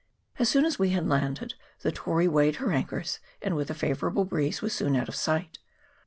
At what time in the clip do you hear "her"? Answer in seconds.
2.55-2.71